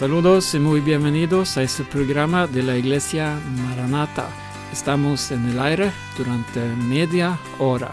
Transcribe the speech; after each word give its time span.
Saludos 0.00 0.54
y 0.54 0.58
muy 0.58 0.80
bienvenidos 0.80 1.58
a 1.58 1.62
este 1.62 1.84
programa 1.84 2.46
de 2.46 2.62
la 2.62 2.74
Iglesia 2.74 3.38
Maranata. 3.62 4.30
Estamos 4.72 5.30
en 5.30 5.46
el 5.50 5.60
aire 5.60 5.92
durante 6.16 6.58
media 6.58 7.38
hora. 7.58 7.90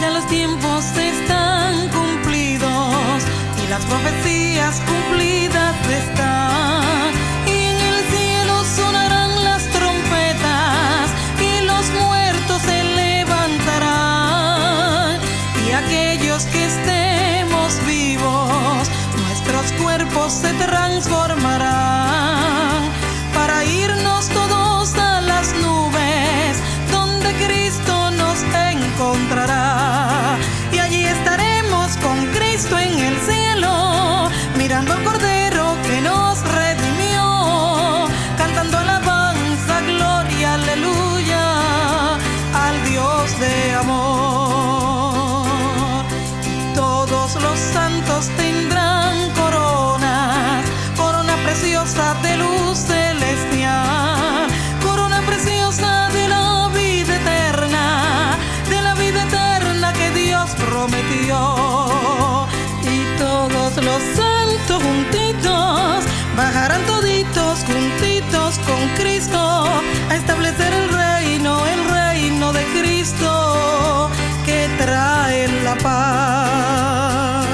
Ya 0.00 0.12
los 0.12 0.26
tiempos 0.28 0.82
están 0.96 1.90
cumplidos 1.90 3.22
y 3.62 3.68
las 3.68 3.84
profecías 3.84 4.80
cumplidas 4.80 5.90
están. 5.90 6.55
La 75.66 75.74
paz. 75.78 77.46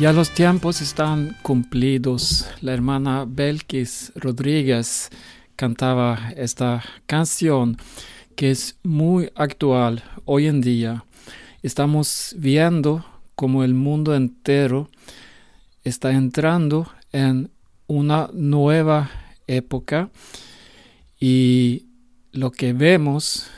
Ya 0.00 0.12
los 0.12 0.30
tiempos 0.30 0.80
están 0.80 1.36
cumplidos. 1.42 2.48
La 2.60 2.72
hermana 2.72 3.24
Belkis 3.28 4.12
Rodríguez 4.16 5.10
cantaba 5.54 6.32
esta 6.36 6.82
canción 7.06 7.76
que 8.34 8.50
es 8.50 8.76
muy 8.82 9.30
actual 9.36 10.02
hoy 10.24 10.48
en 10.48 10.60
día. 10.60 11.04
Estamos 11.62 12.34
viendo 12.36 13.04
como 13.36 13.62
el 13.62 13.74
mundo 13.74 14.16
entero 14.16 14.88
está 15.84 16.10
entrando 16.10 16.90
en 17.12 17.50
una 17.92 18.30
nueva 18.32 19.10
época 19.46 20.10
y 21.20 21.84
lo 22.32 22.50
que 22.50 22.72
vemos 22.72 23.48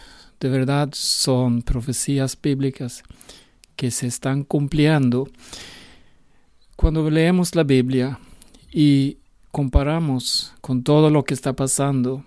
de 0.41 0.49
verdad 0.49 0.89
son 0.93 1.63
profecías 1.63 2.36
bíblicas 2.41 3.05
que 3.77 3.92
se 3.92 4.08
están 4.08 4.42
cumpliendo. 4.42 5.29
Cuando 6.75 7.08
leemos 7.08 7.55
la 7.55 7.63
Biblia 7.63 8.19
y 8.73 9.19
comparamos 9.53 10.53
con 10.61 10.83
todo 10.83 11.11
lo 11.11 11.25
que 11.25 11.35
está 11.35 11.53
pasando, 11.53 12.25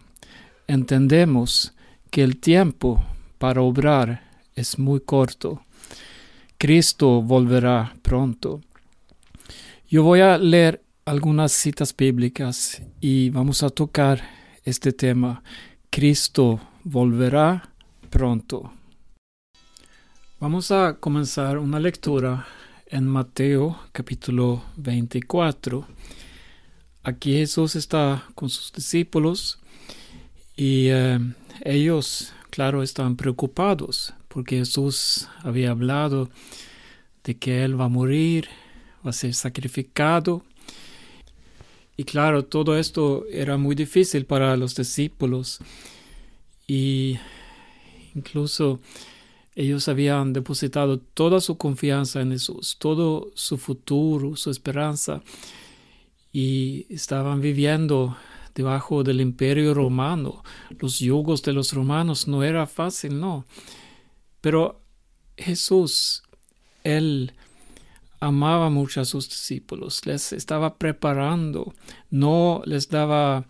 entendemos 0.65 1.73
que 2.09 2.23
el 2.23 2.37
tiempo 2.37 3.03
para 3.37 3.61
obrar 3.61 4.23
es 4.55 4.79
muy 4.79 5.01
corto. 5.01 5.61
Cristo 6.57 7.21
volverá 7.21 7.93
pronto. 8.01 8.61
Yo 9.89 10.03
voy 10.03 10.21
a 10.21 10.37
leer 10.37 10.86
algunas 11.07 11.53
citas 11.53 11.95
bíblicas 11.95 12.81
y 12.99 13.29
vamos 13.29 13.63
a 13.63 13.69
tocar 13.69 14.21
este 14.65 14.91
tema. 14.91 15.41
Cristo 15.89 16.59
volverá 16.83 17.69
pronto. 18.09 18.73
Vamos 20.37 20.69
a 20.69 20.97
comenzar 20.99 21.59
una 21.59 21.79
lectura 21.79 22.45
en 22.87 23.07
Mateo 23.07 23.79
capítulo 23.93 24.65
24. 24.75 25.87
Aquí 27.03 27.37
Jesús 27.37 27.77
está 27.77 28.25
con 28.35 28.49
sus 28.49 28.73
discípulos 28.73 29.59
y 30.57 30.89
eh, 30.89 31.19
ellos, 31.63 32.33
claro, 32.49 32.83
estaban 32.83 33.15
preocupados 33.15 34.13
porque 34.27 34.57
Jesús 34.57 35.29
había 35.41 35.71
hablado 35.71 36.29
de 37.23 37.37
que 37.37 37.63
Él 37.63 37.79
va 37.79 37.85
a 37.85 37.89
morir, 37.89 38.49
va 39.05 39.11
a 39.11 39.13
ser 39.13 39.33
sacrificado. 39.33 40.43
Y 41.97 42.03
claro, 42.03 42.45
todo 42.45 42.77
esto 42.77 43.25
era 43.31 43.57
muy 43.57 43.75
difícil 43.75 44.25
para 44.25 44.55
los 44.55 44.75
discípulos 44.75 45.59
y 46.67 47.17
incluso 48.13 48.79
ellos 49.55 49.87
habían 49.87 50.33
depositado 50.33 50.99
toda 50.99 51.41
su 51.41 51.57
confianza 51.57 52.21
en 52.21 52.31
Jesús, 52.31 52.77
todo 52.77 53.31
su 53.33 53.57
futuro, 53.57 54.35
su 54.35 54.51
esperanza, 54.51 55.23
y 56.31 56.85
estaban 56.93 57.41
viviendo 57.41 58.15
debajo 58.53 59.03
del 59.03 59.19
imperio 59.19 59.73
romano. 59.73 60.43
Los 60.77 60.99
yugos 60.99 61.41
de 61.41 61.53
los 61.53 61.73
romanos 61.73 62.27
no 62.27 62.43
era 62.43 62.67
fácil, 62.67 63.19
no. 63.19 63.45
Pero 64.41 64.81
Jesús, 65.35 66.21
Él 66.83 67.33
amaba 68.19 68.69
mucho 68.69 69.01
a 69.01 69.05
sus 69.05 69.29
discípulos, 69.29 70.05
les 70.05 70.33
estaba 70.33 70.77
preparando, 70.77 71.73
no 72.09 72.61
les 72.65 72.89
daba 72.89 73.45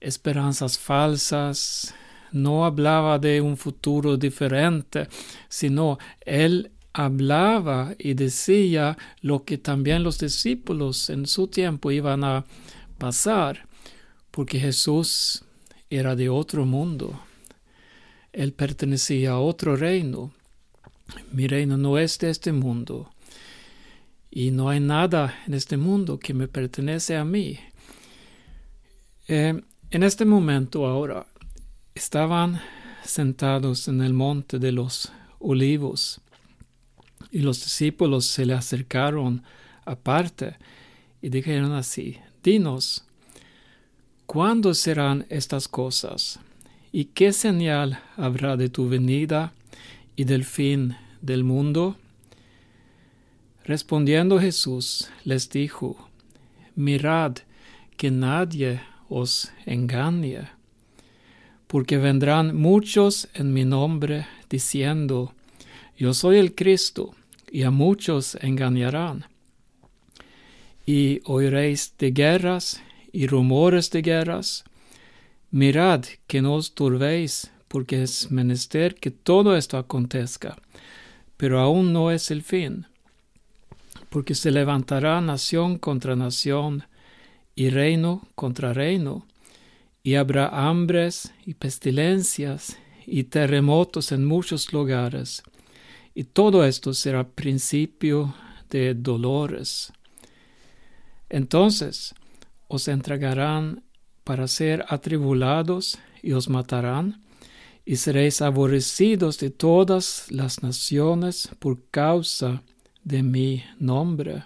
esperanzas 0.00 0.78
falsas, 0.78 1.94
no 2.32 2.64
hablaba 2.64 3.18
de 3.18 3.40
un 3.40 3.56
futuro 3.56 4.16
diferente, 4.16 5.08
sino 5.48 5.98
él 6.20 6.72
hablaba 6.92 7.94
y 7.98 8.14
decía 8.14 8.98
lo 9.20 9.44
que 9.44 9.58
también 9.58 10.02
los 10.02 10.18
discípulos 10.18 11.10
en 11.10 11.26
su 11.26 11.48
tiempo 11.48 11.90
iban 11.90 12.24
a 12.24 12.44
pasar, 12.98 13.68
porque 14.30 14.58
Jesús 14.58 15.44
era 15.90 16.16
de 16.16 16.28
otro 16.28 16.66
mundo. 16.66 17.20
Él 18.32 18.52
pertenecía 18.52 19.32
a 19.32 19.38
otro 19.38 19.76
reino. 19.76 20.32
Mi 21.32 21.46
reino 21.46 21.76
no 21.76 21.98
es 21.98 22.18
de 22.18 22.30
este 22.30 22.52
mundo. 22.52 23.10
Y 24.30 24.50
no 24.50 24.68
hay 24.68 24.80
nada 24.80 25.34
en 25.46 25.54
este 25.54 25.76
mundo 25.76 26.18
que 26.18 26.34
me 26.34 26.48
pertenece 26.48 27.16
a 27.16 27.24
mí. 27.24 27.58
Eh, 29.26 29.60
en 29.90 30.02
este 30.02 30.24
momento 30.24 30.86
ahora, 30.86 31.26
estaban 31.94 32.60
sentados 33.04 33.88
en 33.88 34.02
el 34.02 34.12
monte 34.12 34.58
de 34.58 34.72
los 34.72 35.10
olivos 35.38 36.20
y 37.30 37.40
los 37.40 37.62
discípulos 37.62 38.26
se 38.26 38.46
le 38.46 38.54
acercaron 38.54 39.42
aparte 39.84 40.56
y 41.20 41.30
dijeron 41.30 41.72
así, 41.72 42.18
dinos, 42.42 43.04
¿cuándo 44.26 44.74
serán 44.74 45.26
estas 45.28 45.68
cosas? 45.68 46.38
¿Y 46.92 47.06
qué 47.06 47.32
señal 47.32 48.00
habrá 48.16 48.56
de 48.56 48.68
tu 48.68 48.88
venida 48.88 49.52
y 50.16 50.24
del 50.24 50.44
fin 50.44 50.96
del 51.20 51.44
mundo? 51.44 51.96
Respondiendo 53.68 54.40
Jesús 54.40 55.10
les 55.24 55.50
dijo, 55.50 56.08
mirad 56.74 57.36
que 57.98 58.10
nadie 58.10 58.80
os 59.10 59.52
engañe 59.66 60.48
porque 61.68 61.98
vendrán 61.98 62.56
muchos 62.56 63.28
en 63.34 63.52
mi 63.52 63.64
nombre 63.66 64.26
diciendo, 64.48 65.34
Yo 65.98 66.14
soy 66.14 66.38
el 66.38 66.54
Cristo, 66.54 67.14
y 67.52 67.62
a 67.62 67.70
muchos 67.70 68.38
engañarán. 68.40 69.26
Y 70.86 71.20
oiréis 71.24 71.92
de 71.98 72.10
guerras 72.10 72.82
y 73.12 73.26
rumores 73.26 73.90
de 73.90 74.00
guerras. 74.00 74.64
Mirad 75.50 76.06
que 76.26 76.40
no 76.40 76.54
os 76.54 76.74
turbéis, 76.74 77.52
porque 77.68 78.02
es 78.02 78.30
menester 78.30 78.94
que 78.94 79.10
todo 79.10 79.54
esto 79.54 79.76
acontezca, 79.76 80.56
pero 81.36 81.60
aún 81.60 81.92
no 81.92 82.10
es 82.10 82.30
el 82.30 82.42
fin, 82.42 82.86
porque 84.10 84.34
se 84.34 84.50
levantará 84.50 85.20
nación 85.20 85.78
contra 85.78 86.16
nación 86.16 86.84
y 87.54 87.70
reino 87.70 88.26
contra 88.34 88.72
reino 88.72 89.26
y 90.02 90.14
habrá 90.14 90.48
hambres 90.48 91.32
y 91.44 91.54
pestilencias 91.54 92.78
y 93.06 93.24
terremotos 93.24 94.12
en 94.12 94.24
muchos 94.24 94.72
lugares. 94.72 95.42
Y 96.14 96.24
todo 96.24 96.64
esto 96.64 96.94
será 96.94 97.28
principio 97.28 98.34
de 98.70 98.94
dolores. 98.94 99.92
Entonces 101.28 102.14
os 102.68 102.88
entregarán 102.88 103.82
para 104.24 104.46
ser 104.46 104.84
atribulados 104.88 105.98
y 106.22 106.32
os 106.32 106.48
matarán, 106.48 107.22
y 107.84 107.96
seréis 107.96 108.42
aborrecidos 108.42 109.38
de 109.38 109.50
todas 109.50 110.30
las 110.30 110.62
naciones 110.62 111.48
por 111.58 111.82
causa 111.90 112.62
de 112.76 112.77
mi 113.08 113.64
nombre. 113.78 114.44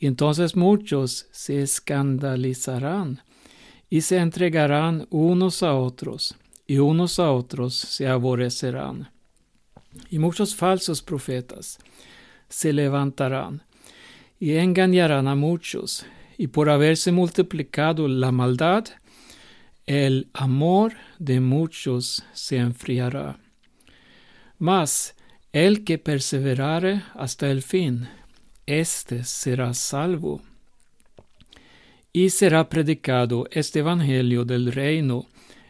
Entonces 0.00 0.56
muchos 0.56 1.28
se 1.30 1.62
escandalizarán 1.62 3.22
y 3.88 4.00
se 4.00 4.18
entregarán 4.18 5.06
unos 5.10 5.62
a 5.62 5.74
otros, 5.74 6.34
y 6.66 6.78
unos 6.78 7.18
a 7.18 7.30
otros 7.30 7.74
se 7.74 8.08
aborrecerán. 8.08 9.12
Y 10.10 10.18
muchos 10.18 10.54
falsos 10.54 11.02
profetas 11.02 11.78
se 12.48 12.72
levantarán 12.72 13.62
y 14.40 14.56
engañarán 14.56 15.28
a 15.28 15.36
muchos, 15.36 16.04
y 16.36 16.48
por 16.48 16.68
haberse 16.68 17.12
multiplicado 17.12 18.08
la 18.08 18.32
maldad, 18.32 18.86
el 19.86 20.30
amor 20.32 20.94
de 21.20 21.38
muchos 21.40 22.24
se 22.32 22.56
enfriará. 22.56 23.38
Mas 24.58 25.14
el 25.52 25.84
que 25.84 25.98
perseverare 25.98 27.02
hasta 27.14 27.50
el 27.50 27.62
fin, 27.62 28.08
éste 28.66 29.24
será 29.24 29.74
salvo. 29.74 30.40
Y 32.12 32.30
será 32.30 32.68
predicado 32.68 33.46
este 33.50 33.80
Evangelio 33.80 34.44
del 34.44 34.72
reino 34.72 35.26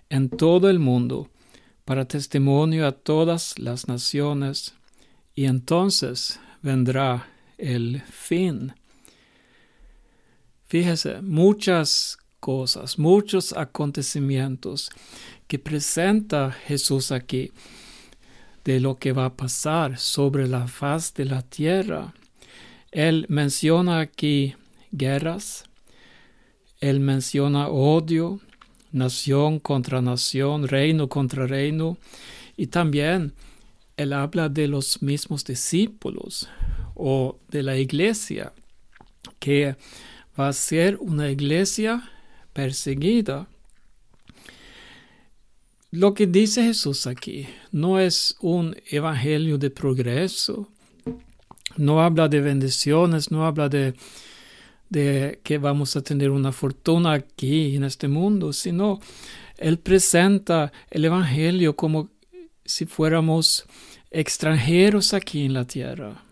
en 0.09 0.29
todo 0.29 0.69
el 0.71 0.79
mundo, 0.79 1.31
para 1.85 2.07
testimonio 2.07 2.87
a 2.87 2.93
todas 2.93 3.59
las 3.59 3.89
naciones, 3.89 4.75
y 5.35 5.47
entonces 5.47 6.39
vendrá 6.63 7.29
el 7.59 8.03
fin. 8.03 8.75
Fíjese, 10.67 11.23
muchas 11.23 12.19
cosas, 12.39 12.99
muchos 12.99 13.53
acontecimientos 13.53 14.91
que 15.47 15.59
presenta 15.59 16.53
Jesús 16.53 17.13
aquí 17.13 17.53
de 18.65 18.81
lo 18.81 18.99
que 18.99 19.13
va 19.13 19.27
a 19.27 19.37
pasar 19.37 19.99
sobre 19.99 20.49
la 20.49 20.67
faz 20.67 21.15
de 21.15 21.25
la 21.25 21.43
tierra. 21.43 22.15
Él 22.91 23.27
menciona 23.29 24.01
aquí 24.01 24.55
guerras, 24.93 25.65
él 26.81 27.01
menciona 27.01 27.69
odio, 27.69 28.41
nación 28.93 29.59
contra 29.59 30.03
nación, 30.03 30.69
reino 30.69 31.09
contra 31.09 31.47
reino, 31.47 31.97
y 32.57 32.67
también 32.67 33.33
él 33.97 34.13
habla 34.13 34.49
de 34.49 34.69
los 34.69 35.03
mismos 35.03 35.45
discípulos 35.45 36.49
o 36.95 37.39
de 37.49 37.63
la 37.63 37.77
iglesia, 37.77 38.53
que 39.39 39.77
va 40.39 40.49
a 40.49 40.53
ser 40.53 40.99
una 41.01 41.31
iglesia 41.31 42.11
perseguida. 42.53 43.49
Lo 45.93 46.15
que 46.15 46.27
dice 46.27 46.63
Jesús 46.65 47.07
aquí 47.07 47.47
no 47.71 48.01
es 48.01 48.35
un 48.41 48.75
evangelio 48.91 49.59
de 49.59 49.69
progreso, 49.69 50.71
no 51.77 52.01
habla 52.01 52.31
de 52.31 52.41
bendiciones, 52.41 53.31
no 53.31 53.45
habla 53.45 53.69
de, 53.69 53.93
que 55.43 55.59
vamos 55.59 55.95
a 55.95 56.01
tener 56.01 56.31
una 56.31 56.51
fortuna 56.51 57.13
aquí 57.13 57.77
en 57.77 57.85
este 57.85 58.09
mundo, 58.09 58.55
sino 58.55 59.01
Él 59.59 59.79
presenta 59.79 60.73
el 60.91 61.05
evangelio 61.05 61.77
como 61.77 62.09
si 62.65 62.87
fuéramos 62.87 63.67
extranjeros 64.11 65.13
aquí 65.13 65.45
en 65.45 65.53
la 65.53 65.67
tierra. 65.67 66.25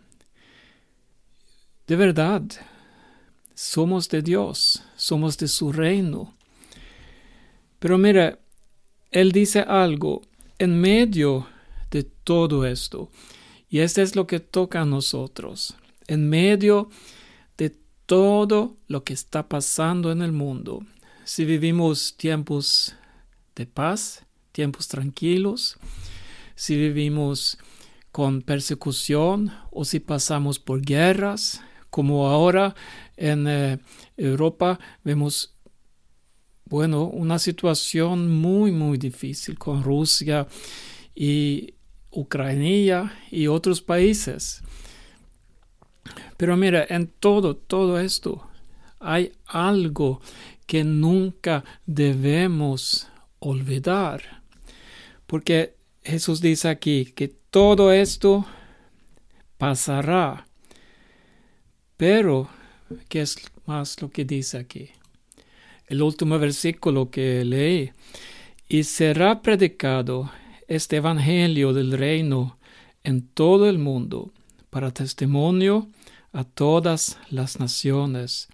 De 1.87 1.97
verdad, 1.97 2.45
somos 3.55 4.09
de 4.09 4.23
Dios, 4.23 4.83
somos 4.97 5.37
de 5.37 5.49
su 5.49 5.71
reino. 5.71 6.35
Pero 7.79 7.99
mira, 7.99 8.40
él 9.11 9.33
dice 9.33 9.61
algo 9.61 10.23
en 10.59 10.81
medio 10.81 11.47
de 11.91 12.05
todo 12.05 12.65
esto. 12.65 13.11
Y 13.69 13.81
esto 13.81 14.03
es 14.03 14.17
lo 14.17 14.27
que 14.27 14.41
toca 14.41 14.83
a 14.83 14.85
nosotros. 14.85 15.75
En 16.07 16.29
medio 16.29 16.89
de 17.57 17.77
todo 18.07 18.77
lo 18.89 19.05
que 19.05 19.13
está 19.13 19.49
pasando 19.49 20.13
en 20.13 20.23
el 20.23 20.33
mundo. 20.33 20.85
Si 21.25 21.45
vivimos 21.45 22.17
tiempos 22.17 22.95
de 23.55 23.67
paz, 23.67 24.25
tiempos 24.53 24.89
tranquilos, 24.89 25.79
si 26.55 26.77
vivimos 26.77 27.59
con 28.11 28.43
persecución 28.43 29.53
o 29.71 29.85
si 29.85 30.01
pasamos 30.01 30.59
por 30.59 30.83
guerras, 30.83 31.61
como 31.91 32.29
ahora 32.29 32.75
en 33.17 33.47
eh, 33.47 33.79
Europa 34.17 34.81
vemos 35.05 35.55
bueno, 36.71 37.05
una 37.05 37.41
situación 37.41 38.33
muy, 38.33 38.71
muy 38.71 38.97
difícil 38.97 39.59
con 39.59 39.83
Rusia 39.83 40.47
y 41.17 41.75
Ucrania 42.13 43.13
y 43.29 43.49
otros 43.49 43.83
países. 43.83 44.63
Pero 46.37 46.57
mira, 46.57 46.87
en 46.89 47.09
todo, 47.09 47.57
todo 47.57 47.99
esto 47.99 48.49
hay 49.01 49.33
algo 49.47 50.21
que 50.67 50.85
nunca 50.85 51.65
debemos 51.87 53.09
olvidar. 53.41 54.43
Porque 55.27 55.75
Jesús 56.05 56.41
dice 56.41 56.69
aquí 56.69 57.07
que 57.07 57.27
todo 57.51 57.93
esto 57.93 58.47
pasará. 59.59 60.47
Pero, 61.97 62.49
¿qué 63.09 63.23
es 63.23 63.37
más 63.67 64.01
lo 64.01 64.09
que 64.09 64.25
dice 64.25 64.57
aquí? 64.57 64.91
El 65.91 66.03
último 66.03 66.39
versículo 66.39 67.11
que 67.11 67.45
leí, 67.45 67.91
y 68.69 68.85
será 68.85 69.43
predicado 69.43 70.31
este 70.69 70.97
Evangelio 70.97 71.73
del 71.73 71.91
reino 71.99 72.59
en 73.03 73.27
todo 73.27 73.69
el 73.69 73.79
mundo 73.79 74.33
para 74.71 74.93
testimonio 74.93 75.89
a 76.33 76.45
todas 76.45 77.19
las 77.29 77.59
naciones, 77.59 78.49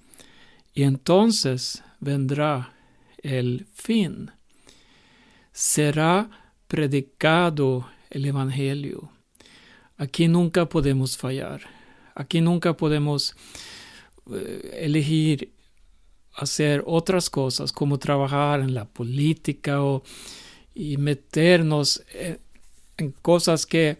y 0.74 0.84
entonces 0.84 1.84
vendrá 2.00 2.72
el 3.18 3.66
fin. 3.74 4.30
Será 5.52 6.30
predicado 6.68 7.86
el 8.08 8.24
Evangelio. 8.24 9.10
Aquí 9.98 10.26
nunca 10.26 10.66
podemos 10.66 11.18
fallar. 11.18 11.60
Aquí 12.14 12.40
nunca 12.40 12.74
podemos 12.78 13.34
eh, 14.32 14.80
elegir 14.80 15.52
hacer 16.36 16.82
otras 16.86 17.30
cosas 17.30 17.72
como 17.72 17.98
trabajar 17.98 18.60
en 18.60 18.74
la 18.74 18.84
política 18.84 19.82
o 19.82 20.02
y 20.74 20.98
meternos 20.98 22.02
en, 22.12 22.38
cosas 23.22 23.66
que 23.66 23.98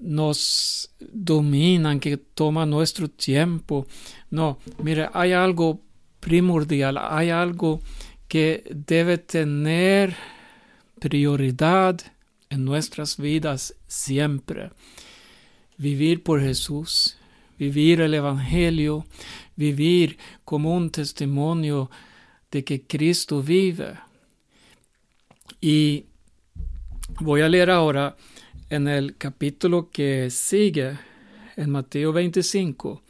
nos 0.00 0.90
dominan, 1.00 2.00
que 2.00 2.16
toman 2.16 2.70
nuestro 2.70 3.08
tiempo. 3.08 3.86
No, 4.30 4.58
mire, 4.82 5.08
hay 5.12 5.32
algo 5.32 5.80
primordial, 6.20 6.98
hay 6.98 7.30
algo 7.30 7.80
que 8.28 8.64
debe 8.70 9.18
tener 9.18 10.14
prioridad 11.00 12.00
en 12.50 12.64
nuestras 12.64 13.16
vidas 13.16 13.74
siempre. 13.86 14.70
Vivir 15.78 16.22
por 16.22 16.40
Jesús, 16.40 17.16
vivir 17.60 18.00
el 18.00 18.14
Evangelio, 18.14 19.04
vivir 19.54 20.16
como 20.46 20.74
un 20.74 20.90
testimonio 20.90 21.90
de 22.50 22.64
que 22.64 22.80
Cristo 22.80 23.42
vive. 23.42 23.98
Y 25.60 26.06
voy 27.20 27.42
a 27.42 27.50
leer 27.50 27.70
ahora 27.70 28.16
en 28.70 28.88
el 28.88 29.14
capítulo 29.18 29.90
que 29.90 30.30
sigue, 30.30 30.98
en 31.54 31.68
Mateo 31.68 32.14
25, 32.14 33.02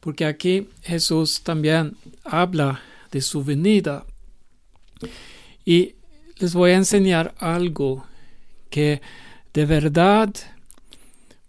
porque 0.00 0.26
aquí 0.26 0.68
Jesús 0.82 1.40
también 1.42 1.96
habla 2.24 2.82
de 3.10 3.22
su 3.22 3.42
venida. 3.42 4.04
Y 5.64 5.94
les 6.36 6.52
voy 6.52 6.72
a 6.72 6.76
enseñar 6.76 7.34
algo 7.38 8.04
que 8.68 9.00
de 9.54 9.64
verdad 9.64 10.34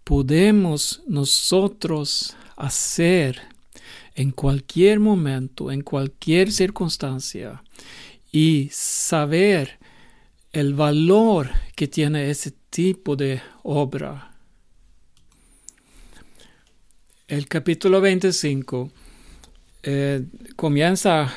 podemos 0.04 1.02
nosotros 1.06 2.36
hacer 2.56 3.40
en 4.14 4.30
cualquier 4.30 5.00
momento, 5.00 5.72
en 5.72 5.80
cualquier 5.80 6.52
circunstancia 6.52 7.64
y 8.30 8.68
saber 8.70 9.78
el 10.52 10.74
valor 10.74 11.50
que 11.74 11.88
tiene 11.88 12.30
ese 12.30 12.52
tipo 12.70 13.16
de 13.16 13.40
obra. 13.62 14.32
El 17.26 17.48
capítulo 17.48 18.00
25 18.00 18.92
eh, 19.82 20.26
comienza 20.54 21.32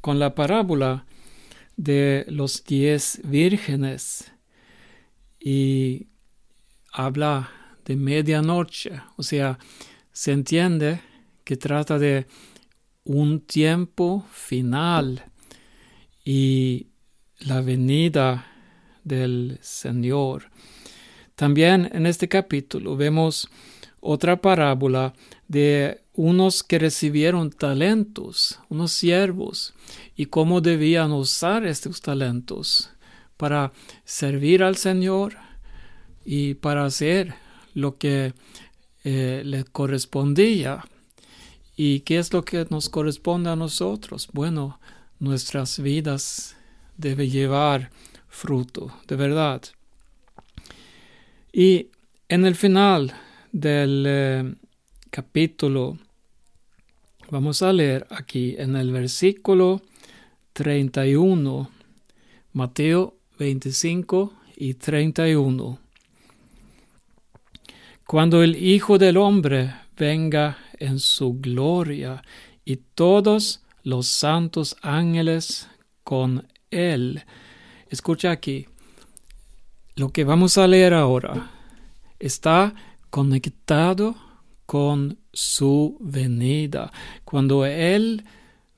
con 0.00 0.18
la 0.18 0.34
parábola 0.34 1.04
de 1.76 2.24
los 2.28 2.64
diez 2.64 3.20
vírgenes 3.24 4.32
y 5.38 6.06
habla 6.92 7.50
de 7.84 7.96
medianoche, 7.96 9.00
o 9.16 9.22
sea, 9.22 9.58
se 10.12 10.32
entiende 10.32 11.00
que 11.44 11.56
trata 11.56 11.98
de 11.98 12.26
un 13.04 13.40
tiempo 13.40 14.24
final 14.30 15.24
y 16.24 16.86
la 17.40 17.60
venida 17.60 18.46
del 19.04 19.58
Señor. 19.60 20.50
También 21.34 21.90
en 21.92 22.06
este 22.06 22.28
capítulo 22.28 22.96
vemos 22.96 23.48
otra 24.00 24.40
parábola 24.40 25.14
de 25.48 26.02
unos 26.14 26.62
que 26.62 26.78
recibieron 26.78 27.50
talentos, 27.50 28.60
unos 28.68 28.92
siervos, 28.92 29.74
y 30.14 30.26
cómo 30.26 30.60
debían 30.60 31.12
usar 31.12 31.66
estos 31.66 32.00
talentos 32.00 32.90
para 33.36 33.72
servir 34.04 34.62
al 34.62 34.76
Señor 34.76 35.36
y 36.24 36.54
para 36.54 36.84
hacer 36.84 37.34
lo 37.74 37.98
que 37.98 38.34
eh, 39.04 39.42
le 39.44 39.64
correspondía. 39.64 40.84
¿Y 41.76 42.00
qué 42.00 42.18
es 42.18 42.32
lo 42.32 42.44
que 42.44 42.66
nos 42.70 42.88
corresponde 42.88 43.50
a 43.50 43.56
nosotros? 43.56 44.28
Bueno, 44.32 44.78
nuestras 45.18 45.78
vidas 45.78 46.56
deben 46.96 47.30
llevar 47.30 47.90
fruto, 48.28 48.92
de 49.08 49.16
verdad. 49.16 49.62
Y 51.52 51.88
en 52.28 52.46
el 52.46 52.54
final 52.54 53.12
del 53.52 54.04
eh, 54.06 54.54
capítulo, 55.10 55.98
vamos 57.30 57.62
a 57.62 57.72
leer 57.72 58.06
aquí 58.10 58.54
en 58.58 58.76
el 58.76 58.90
versículo 58.92 59.82
31, 60.54 61.70
Mateo 62.52 63.16
25 63.38 64.32
y 64.56 64.74
31. 64.74 65.81
Cuando 68.12 68.42
el 68.42 68.62
Hijo 68.62 68.98
del 68.98 69.16
Hombre 69.16 69.74
venga 69.96 70.58
en 70.78 70.98
su 70.98 71.40
gloria 71.40 72.22
y 72.62 72.76
todos 72.76 73.62
los 73.84 74.06
santos 74.06 74.76
ángeles 74.82 75.66
con 76.04 76.46
él. 76.70 77.24
Escucha 77.88 78.30
aquí, 78.30 78.66
lo 79.96 80.10
que 80.10 80.24
vamos 80.24 80.58
a 80.58 80.66
leer 80.66 80.92
ahora 80.92 81.52
está 82.18 82.74
conectado 83.08 84.14
con 84.66 85.16
su 85.32 85.96
venida, 85.98 86.92
cuando 87.24 87.64
Él 87.64 88.26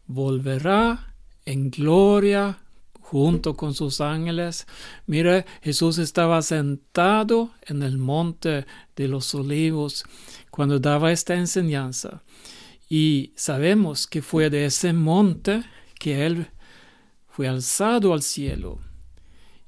volverá 0.07 1.13
en 1.45 1.73
gloria 1.73 2.61
junto 3.05 3.55
con 3.55 3.75
sus 3.75 4.01
ángeles. 4.01 4.67
Mire, 5.07 5.45
Jesús 5.63 5.99
estaba 5.99 6.41
sentado 6.41 7.53
en 7.67 7.83
el 7.83 7.99
monte 7.99 8.67
de 8.97 9.09
los 9.09 9.35
olivos 9.35 10.05
cuando 10.51 10.79
daba 10.79 11.13
esta 11.13 11.35
enseñanza. 11.35 12.23
Y 12.89 13.33
sabemos 13.37 14.07
que 14.07 14.23
fue 14.23 14.49
de 14.49 14.65
ese 14.65 14.95
monte 14.95 15.65
que 15.99 16.25
Él 16.25 16.49
fue 17.29 17.47
alzado 17.47 18.15
al 18.15 18.23
cielo. 18.23 18.81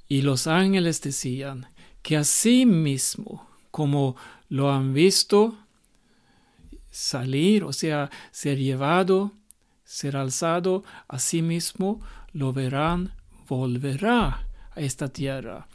Y 0.09 0.23
los 0.23 0.47
ángeles 0.47 1.03
decían 1.03 1.67
que 2.01 2.17
así 2.17 2.65
mismo 2.65 3.47
como 3.71 4.17
lo 4.49 4.73
han 4.73 4.95
visto 4.95 5.59
salir, 6.91 7.65
o 7.65 7.75
sea, 7.75 8.11
ser 8.31 8.57
llevado, 8.59 9.33
ser 9.85 10.17
alzado, 10.17 10.85
así 11.07 11.43
mismo 11.43 12.01
lo 12.33 12.55
verán, 12.55 13.13
volverá 13.49 14.47
a 14.75 14.81
esta 14.81 15.09
tierra. 15.09 15.67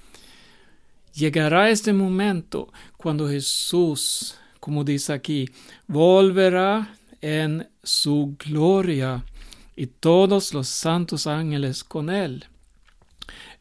Llegará 1.13 1.69
este 1.69 1.93
momento 1.93 2.71
cuando 2.97 3.27
Jesús, 3.27 4.35
como 4.59 4.83
dice 4.83 5.13
aquí, 5.13 5.49
volverá 5.87 6.95
en 7.19 7.69
su 7.83 8.35
gloria 8.39 9.25
y 9.75 9.87
todos 9.87 10.53
los 10.53 10.67
santos 10.67 11.27
ángeles 11.27 11.83
con 11.83 12.09
él. 12.09 12.45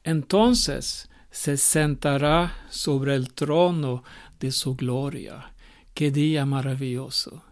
Entonces 0.05 1.09
se 1.31 1.57
sentará 1.57 2.57
sobre 2.71 3.15
el 3.15 3.33
trono 3.33 4.03
de 4.39 4.51
su 4.51 4.75
gloria. 4.75 5.53
Qué 5.95 6.11
día 6.11 6.47
maravilloso. 6.47 7.43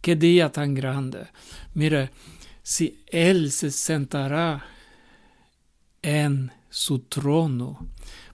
Qué 0.00 0.16
día 0.16 0.50
tan 0.50 0.74
grande. 0.74 1.28
Mire, 1.74 2.10
si 2.62 3.02
Él 3.06 3.50
se 3.52 3.70
sentará 3.70 4.64
en 6.02 6.52
su 6.70 7.00
trono 7.00 7.88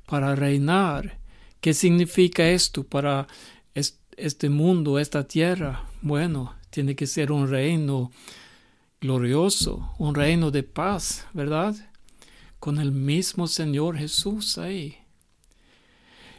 para 0.07 0.35
reinar, 0.35 1.19
¿qué 1.61 1.75
significa 1.75 2.49
esto 2.49 2.85
para 2.85 3.27
este 4.17 4.49
mundo, 4.49 4.99
esta 4.99 5.27
tierra? 5.27 5.89
Bueno, 6.03 6.55
tiene 6.71 6.95
que 6.95 7.07
ser 7.07 7.33
un 7.33 7.49
reino 7.49 8.11
glorioso, 9.01 9.95
un 9.99 10.15
reino 10.15 10.51
de 10.51 10.63
paz, 10.63 11.27
¿verdad? 11.33 11.75
Con 12.59 12.79
el 12.79 12.93
mismo 12.93 13.47
Señor 13.47 13.99
Jesús 13.99 14.59
ahí. 14.59 14.97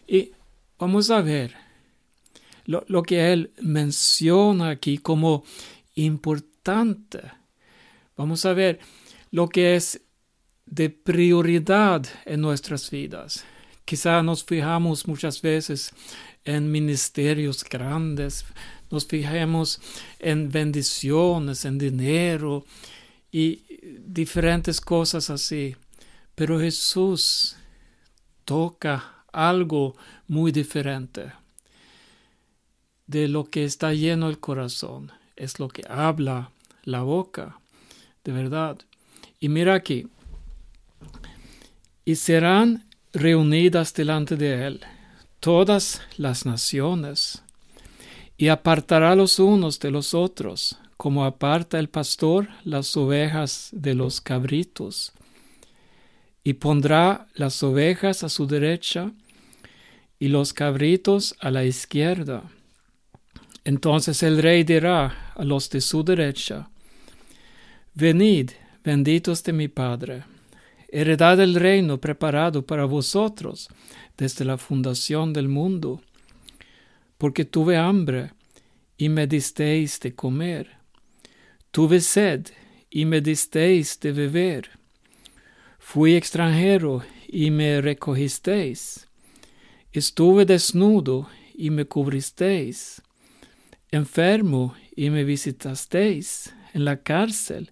Y 0.08 0.32
vamos 0.77 1.10
a 1.10 1.22
ver 1.22 1.55
lo, 2.65 3.03
que 3.03 3.32
él 3.32 3.51
menciona 3.62 4.70
aquí 4.70 4.98
como 4.98 5.44
importante. 5.96 7.22
Vamos 8.17 8.46
a 8.46 8.53
ver 8.53 8.79
lo 9.32 9.50
que 9.50 9.75
es 9.75 10.01
de 10.66 10.90
prioridad 10.90 12.06
en 12.26 12.42
nuestras 12.42 12.90
vidas. 12.90 13.46
Quizá 13.86 14.24
nos 14.24 14.44
fijamos 14.44 15.08
muchas 15.08 15.42
veces 15.42 15.92
en 16.44 16.72
ministerios 16.72 17.64
grandes, 17.64 18.46
nos 18.90 19.06
fijemos 19.06 19.80
en 20.20 20.50
bendiciones, 20.50 21.66
en 21.66 21.78
dinero 21.78 22.66
y 23.32 23.62
diferentes 24.06 24.82
cosas 24.82 25.30
así. 25.30 25.76
Pero 26.36 26.60
Jesús 26.60 27.56
toca 28.44 29.24
algo 29.32 29.96
muy 30.28 30.52
diferente 30.52 31.32
de 33.08 33.28
lo 33.28 33.46
que 33.46 33.66
está 33.66 33.94
lleno 33.94 34.30
el 34.30 34.40
corazón. 34.40 35.12
Es 35.36 35.60
lo 35.60 35.68
que 35.68 35.84
habla 35.88 36.52
la 36.84 37.02
boca, 37.02 37.60
de 38.24 38.32
verdad. 38.32 38.78
Y 39.40 39.50
mira 39.50 39.74
aquí. 39.74 40.08
Y 42.06 42.16
serán 42.16 42.86
reunidas 43.14 43.94
delante 43.94 44.38
de 44.38 44.68
él 44.68 44.82
todas 45.46 46.02
las 46.18 46.46
naciones, 46.48 47.44
y 48.36 48.48
apartará 48.48 49.16
los 49.16 49.38
unos 49.38 49.80
de 49.80 49.92
los 49.92 50.16
otros, 50.16 50.80
como 50.98 51.24
aparta 51.24 51.78
el 51.78 51.88
pastor 51.88 52.50
las 52.64 52.98
ovejas 52.98 53.70
de 53.72 53.94
los 53.94 54.22
cabritos, 54.22 55.14
y 56.44 56.54
pondrá 56.54 57.28
las 57.36 57.62
ovejas 57.62 58.24
a 58.24 58.30
su 58.30 58.48
derecha 58.48 59.12
y 60.18 60.30
los 60.30 60.52
cabritos 60.52 61.36
a 61.40 61.52
la 61.52 61.64
izquierda. 61.64 62.44
Entonces 63.66 64.24
el 64.24 64.42
rey 64.42 64.64
dirá 64.64 65.34
a 65.36 65.44
los 65.44 65.70
de 65.70 65.82
su 65.82 66.04
derecha, 66.04 66.70
Venid, 67.94 68.50
benditos 68.84 69.44
de 69.44 69.54
mi 69.54 69.68
Padre, 69.68 70.24
heredad 70.96 71.42
el 71.42 71.56
reino 71.56 72.00
preparado 72.00 72.66
para 72.66 72.86
vosotros 72.86 73.68
desde 74.18 74.46
la 74.46 74.58
fundación 74.58 75.34
del 75.34 75.50
mundo, 75.50 76.02
porque 77.18 77.44
tuve 77.44 77.75
hambre 77.75 78.32
y 78.98 79.10
me 79.10 79.28
disteis 79.28 80.00
de 80.00 80.16
comer, 80.16 80.78
tuve 81.72 82.00
sed 82.00 82.48
y 82.90 83.04
me 83.04 83.20
disteis 83.20 84.00
de 84.00 84.14
beber, 84.14 84.70
fui 85.80 86.16
extranjero 86.16 87.04
y 87.28 87.52
me 87.52 87.82
recogisteis, 87.82 89.10
estuve 89.92 90.46
desnudo 90.46 91.28
y 91.54 91.72
me 91.72 91.86
cubristeis. 91.86 93.02
Enfermo 93.92 94.75
y 94.96 95.10
me 95.10 95.24
visitasteis 95.24 96.54
en 96.74 96.86
la 96.86 97.02
cárcel 97.02 97.70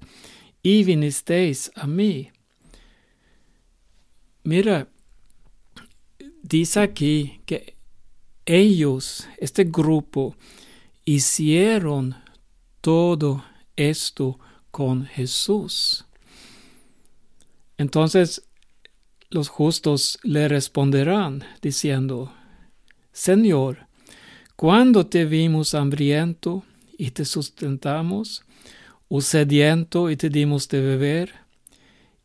y 0.62 0.84
vinisteis 0.84 1.72
a 1.75 1.88
mí. 1.88 2.32
Mira, 4.44 4.90
dice 6.42 6.82
aquí 6.82 7.42
que 7.46 7.76
ellos, 8.46 9.28
este 9.38 9.64
grupo, 9.64 10.36
hicieron 11.06 12.16
todo 12.82 13.44
esto 13.76 14.40
con 14.72 15.06
Jesús. 15.06 16.06
Entonces 17.78 18.44
los 19.30 19.48
justos 19.48 20.20
le 20.24 20.48
responderán 20.48 21.44
diciendo, 21.62 22.34
Señor, 23.12 23.88
cuando 24.56 25.08
te 25.08 25.26
vimos 25.26 25.74
hambriento 25.74 26.64
y 26.98 27.12
te 27.12 27.26
sustentamos, 27.26 28.44
o 29.16 29.22
sediento 29.22 30.10
y 30.10 30.18
te 30.18 30.30
dimos 30.30 30.68
de 30.70 30.82
beber, 30.82 31.43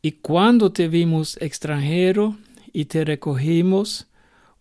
y 0.01 0.13
cuando 0.13 0.71
te 0.71 0.87
vimos 0.87 1.37
extranjero 1.41 2.37
y 2.71 2.85
te 2.85 3.03
recogimos, 3.03 4.07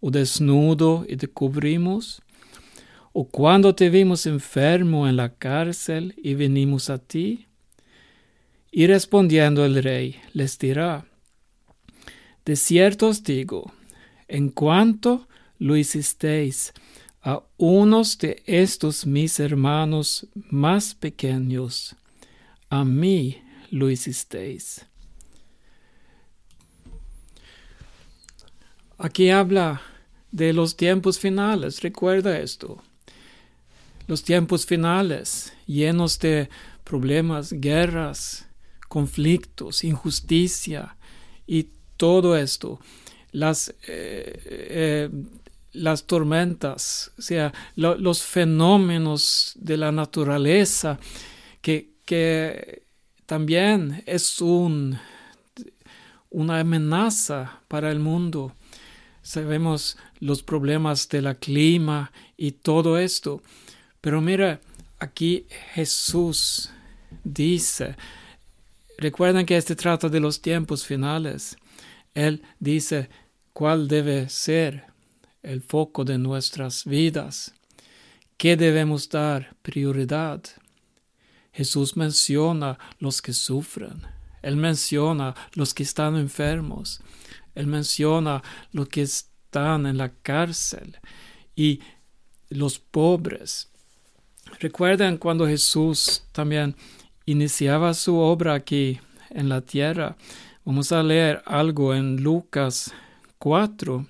o 0.01 0.11
desnudo 0.11 1.05
y 1.09 1.17
te 1.17 1.29
cubrimos? 1.29 2.23
¿O 3.13 3.29
cuando 3.29 3.75
te 3.75 3.91
vimos 3.91 4.27
enfermo 4.27 5.09
en 5.09 5.17
la 5.17 5.35
cárcel 5.35 6.15
y 6.23 6.35
venimos 6.35 6.91
a 6.91 6.99
ti? 6.99 7.47
Y 8.71 8.87
respondiendo 8.87 9.65
el 9.65 9.83
rey 9.83 10.17
les 10.35 10.59
dirá, 10.59 11.07
De 12.45 12.55
cierto 12.55 13.09
os 13.09 13.23
digo, 13.23 13.73
en 14.29 14.51
cuanto 14.51 15.27
lo 15.59 15.77
hicisteis 15.77 16.73
a 17.23 17.43
unos 17.57 18.19
de 18.19 18.43
estos 18.47 19.07
mis 19.07 19.41
hermanos 19.41 20.29
más 20.35 20.95
pequeños, 20.95 21.97
a 22.71 22.85
mí 22.85 23.39
lo 23.71 23.91
hicisteis. 23.91 24.87
Aquí 29.01 29.31
habla 29.31 29.81
de 30.33 30.53
los 30.53 30.77
tiempos 30.77 31.21
finales, 31.21 31.83
recuerda 31.83 32.41
esto. 32.41 32.83
Los 34.09 34.25
tiempos 34.25 34.67
finales, 34.67 35.53
llenos 35.67 36.19
de 36.19 36.49
problemas, 36.83 37.53
guerras, 37.53 38.49
conflictos, 38.89 39.85
injusticia 39.85 40.97
y 41.47 41.69
todo 41.97 42.37
esto. 42.37 42.81
Las, 43.31 43.69
eh, 43.87 44.43
eh, 44.47 45.11
las 45.73 46.05
tormentas, 46.09 47.13
o 47.17 47.23
sea, 47.23 47.53
los 47.77 48.23
fenómenos 48.23 49.53
de 49.55 49.77
la 49.77 49.93
naturaleza 49.93 50.99
que, 51.63 51.93
que 52.05 52.83
también 53.27 54.03
es 54.07 54.41
un, 54.41 54.99
una 56.31 56.59
amenaza 56.59 57.61
para 57.69 57.93
el 57.93 58.01
mundo. 58.01 58.55
Sabemos 59.29 59.99
los 60.21 60.43
problemas 60.43 61.07
del 61.11 61.37
clima 61.37 62.13
y 62.39 62.53
todo 62.53 62.97
esto. 62.97 63.43
Pero 64.01 64.23
mira, 64.23 64.59
aquí 64.99 65.45
Jesús 65.75 66.71
dice, 67.25 67.95
recuerden 68.97 69.45
que 69.45 69.59
este 69.59 69.77
trata 69.77 70.09
de 70.09 70.19
los 70.19 70.41
tiempos 70.41 70.87
finales. 70.87 71.59
Él 72.15 72.43
dice 72.59 73.11
cuál 73.53 73.87
debe 73.87 74.31
ser 74.31 74.87
el 75.43 75.61
foco 75.61 76.07
de 76.07 76.17
nuestras 76.17 76.87
vidas, 76.87 77.53
qué 78.39 78.57
debemos 78.57 79.11
dar 79.11 79.55
prioridad. 79.61 80.41
Jesús 81.53 81.99
menciona 81.99 82.79
los 82.99 83.21
que 83.21 83.35
sufren, 83.35 84.07
Él 84.41 84.57
menciona 84.57 85.35
los 85.53 85.75
que 85.75 85.83
están 85.83 86.17
enfermos, 86.17 87.03
Él 87.59 87.67
menciona 87.67 88.43
los 88.71 88.89
que 88.89 89.03
están 89.03 89.87
en 89.87 89.99
la 89.99 90.11
cárcel 90.11 90.97
y 91.57 91.81
los 92.51 92.79
pobres. 92.79 93.69
Recuerden 94.61 95.19
cuando 95.19 95.45
Jesús 95.47 96.23
también 96.31 96.77
iniciaba 97.27 97.95
su 97.95 98.17
obra 98.17 98.55
aquí 98.55 99.01
en 99.31 99.49
la 99.49 99.61
tierra. 99.61 100.17
Vamos 100.65 100.93
a 100.93 101.03
leer 101.03 101.43
algo 101.47 101.95
en 101.95 102.23
Lucas 102.23 102.95
4. 103.39 104.07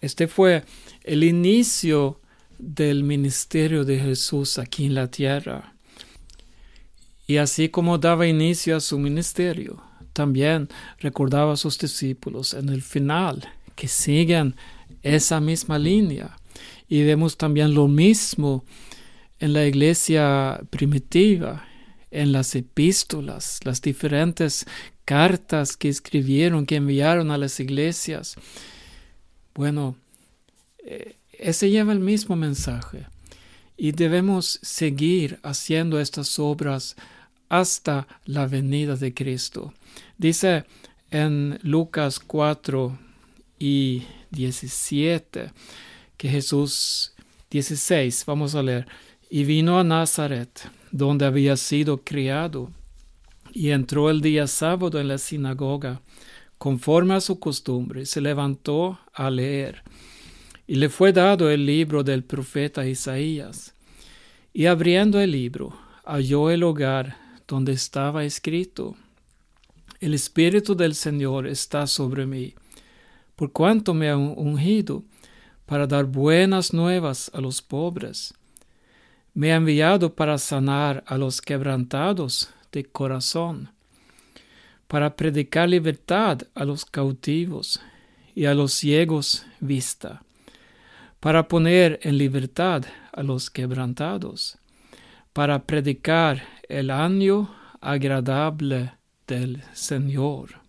Este 0.00 0.28
fue 0.28 0.64
el 1.02 1.24
inicio 1.24 2.20
del 2.58 3.02
ministerio 3.02 3.84
de 3.84 3.98
Jesús 3.98 4.58
aquí 4.58 4.86
en 4.86 4.94
la 4.94 5.10
tierra. 5.10 5.74
Y 7.26 7.38
así 7.38 7.68
como 7.68 7.98
daba 7.98 8.28
inicio 8.28 8.76
a 8.76 8.80
su 8.80 9.00
ministerio, 9.00 9.82
también 10.12 10.68
recordaba 10.98 11.54
a 11.54 11.56
sus 11.56 11.78
discípulos 11.78 12.54
en 12.54 12.68
el 12.68 12.82
final 12.82 13.48
que 13.74 13.88
siguen 13.88 14.54
esa 15.02 15.40
misma 15.40 15.78
línea. 15.78 16.36
Y 16.88 17.02
vemos 17.04 17.36
también 17.36 17.74
lo 17.74 17.88
mismo 17.88 18.64
en 19.38 19.52
la 19.52 19.66
iglesia 19.66 20.60
primitiva, 20.70 21.66
en 22.10 22.32
las 22.32 22.54
epístolas, 22.54 23.60
las 23.64 23.80
diferentes 23.80 24.66
cartas 25.04 25.76
que 25.76 25.88
escribieron, 25.88 26.66
que 26.66 26.76
enviaron 26.76 27.30
a 27.30 27.38
las 27.38 27.58
iglesias. 27.58 28.36
Bueno, 29.54 29.96
eh, 30.84 31.16
ese 31.32 31.70
lleva 31.70 31.92
el 31.92 32.00
mismo 32.00 32.36
mensaje 32.36 33.06
y 33.76 33.92
debemos 33.92 34.60
seguir 34.62 35.40
haciendo 35.42 35.98
estas 35.98 36.38
obras 36.38 36.94
hasta 37.48 38.06
la 38.24 38.46
venida 38.46 38.96
de 38.96 39.12
Cristo. 39.12 39.74
Dice 40.18 40.64
en 41.10 41.58
Lucas 41.62 42.18
4 42.18 42.98
y 43.58 44.02
17 44.30 45.52
que 46.16 46.28
Jesús 46.28 47.14
16, 47.50 48.24
vamos 48.26 48.54
a 48.54 48.62
leer, 48.62 48.86
y 49.28 49.44
vino 49.44 49.78
a 49.78 49.84
Nazaret, 49.84 50.70
donde 50.90 51.26
había 51.26 51.56
sido 51.56 52.02
criado, 52.02 52.70
y 53.52 53.70
entró 53.70 54.08
el 54.08 54.20
día 54.22 54.46
sábado 54.46 54.98
en 54.98 55.08
la 55.08 55.18
sinagoga, 55.18 56.00
conforme 56.56 57.14
a 57.14 57.20
su 57.20 57.38
costumbre, 57.38 58.06
se 58.06 58.20
levantó 58.20 58.98
a 59.12 59.30
leer. 59.30 59.82
Y 60.66 60.76
le 60.76 60.88
fue 60.88 61.12
dado 61.12 61.50
el 61.50 61.66
libro 61.66 62.02
del 62.02 62.24
profeta 62.24 62.86
Isaías. 62.86 63.74
Y 64.54 64.66
abriendo 64.66 65.20
el 65.20 65.32
libro, 65.32 65.76
halló 66.04 66.50
el 66.50 66.62
hogar 66.62 67.16
donde 67.46 67.72
estaba 67.72 68.24
escrito, 68.24 68.96
El 70.02 70.14
Espíritu 70.14 70.74
del 70.74 70.96
Señor 70.96 71.46
está 71.46 71.86
sobre 71.86 72.26
mí, 72.26 72.56
por 73.36 73.52
cuanto 73.52 73.94
me 73.94 74.10
ha 74.10 74.16
ungido 74.16 75.04
para 75.64 75.86
dar 75.86 76.06
buenas 76.06 76.72
nuevas 76.72 77.30
a 77.32 77.40
los 77.40 77.62
pobres. 77.62 78.34
Me 79.32 79.52
ha 79.52 79.56
enviado 79.56 80.12
para 80.12 80.38
sanar 80.38 81.04
a 81.06 81.16
los 81.16 81.40
quebrantados 81.40 82.50
de 82.72 82.82
corazón, 82.82 83.70
para 84.88 85.14
predicar 85.14 85.68
libertad 85.68 86.40
a 86.56 86.64
los 86.64 86.84
cautivos 86.84 87.80
y 88.34 88.46
a 88.46 88.54
los 88.54 88.72
ciegos 88.72 89.46
vista 89.60 90.24
para 91.20 91.46
poner 91.46 92.00
en 92.02 92.18
libertad 92.18 92.82
a 93.12 93.22
los 93.22 93.48
quebrantados, 93.48 94.58
para 95.32 95.62
predicar 95.62 96.42
el 96.68 96.90
año 96.90 97.54
agradable 97.80 98.90
del 99.32 99.62
Señor. 99.72 100.60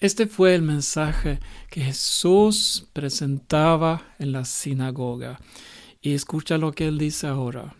Este 0.00 0.26
fue 0.26 0.54
el 0.54 0.62
mensaje 0.62 1.38
que 1.70 1.82
Jesús 1.82 2.86
presentaba 2.94 4.14
en 4.18 4.32
la 4.32 4.46
sinagoga. 4.46 5.38
Y 6.00 6.14
escucha 6.14 6.56
lo 6.56 6.72
que 6.72 6.88
él 6.88 6.96
dice 6.96 7.26
ahora. 7.26 7.76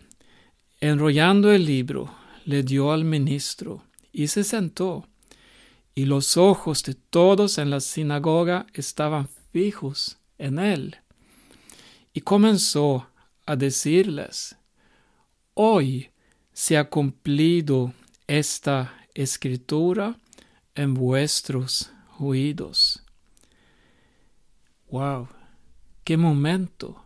Enrollando 0.79 1.51
el 1.51 1.65
libro, 1.65 2.13
le 2.45 2.61
dio 2.61 2.91
al 2.91 3.03
ministro 3.03 3.83
y 4.11 4.27
se 4.27 4.43
sentó. 4.43 5.07
Y 5.95 6.05
los 6.05 6.37
ojos 6.37 6.83
de 6.83 6.93
todos 6.93 7.57
en 7.57 7.71
la 7.71 7.79
sinagoga 7.79 8.67
estaban 8.75 9.27
fijos 9.51 10.19
en 10.37 10.59
él. 10.59 10.97
Y 12.13 12.21
comenzó 12.21 13.07
a 13.47 13.55
decirles, 13.55 14.55
hoy 15.55 16.11
se 16.53 16.77
ha 16.77 16.89
cumplido 16.91 17.91
esta 18.27 18.93
escritura 19.13 20.17
en 20.75 20.93
vuestros 20.93 21.91
oídos. 22.19 23.03
Wow, 24.89 25.27
qué 26.03 26.17
momento. 26.17 27.03